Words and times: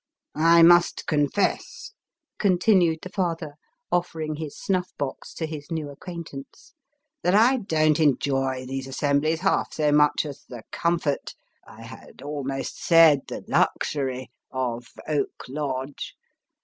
"I 0.35 0.63
must 0.63 1.05
confess," 1.05 1.91
continued 2.39 3.01
the 3.03 3.09
father, 3.09 3.53
offering 3.91 4.37
his 4.37 4.57
snuff 4.57 4.89
box 4.97 5.31
to 5.35 5.45
his 5.45 5.67
new 5.69 5.91
acquaintance," 5.91 6.73
that 7.23 7.35
I 7.35 7.57
don't 7.57 7.99
enjoy 7.99 8.65
these 8.65 8.87
assemblies 8.87 9.41
half 9.41 9.75
so 9.75 9.91
much 9.91 10.25
as 10.25 10.43
the 10.49 10.63
comfort 10.71 11.35
I 11.67 11.83
had 11.83 12.23
almost 12.23 12.83
said 12.83 13.27
the 13.27 13.45
luxury 13.47 14.31
of 14.49 14.87
Oak 15.07 15.43
Lodge. 15.47 16.15